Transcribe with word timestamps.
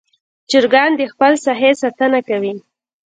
چرګان 0.49 0.91
د 0.99 1.01
خپل 1.13 1.33
ساحې 1.45 1.71
ساتنه 1.81 2.19
کوي. 2.27 2.53